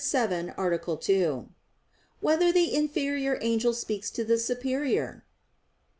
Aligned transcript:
107, 0.03 0.49
Art. 0.57 1.01
2] 1.03 1.47
Whether 2.21 2.51
the 2.51 2.73
Inferior 2.73 3.37
Angel 3.43 3.71
Speaks 3.71 4.09
to 4.09 4.23
the 4.25 4.39
Superior? 4.39 5.25